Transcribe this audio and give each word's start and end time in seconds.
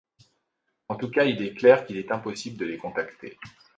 En 0.89 0.95
tout 0.95 1.11
cas, 1.11 1.25
il 1.25 1.43
est 1.43 1.53
clair 1.53 1.85
qu'il 1.85 1.97
est 1.97 2.11
impossible 2.11 2.57
de 2.57 2.65
les 2.65 2.77
contacter. 2.77 3.37